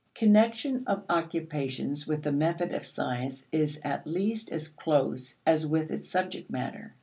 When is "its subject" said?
5.91-6.49